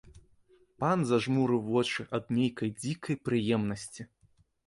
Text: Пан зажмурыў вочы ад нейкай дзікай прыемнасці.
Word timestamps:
Пан 0.83 1.03
зажмурыў 1.09 1.59
вочы 1.75 2.05
ад 2.19 2.25
нейкай 2.37 2.69
дзікай 2.81 3.15
прыемнасці. 3.29 4.01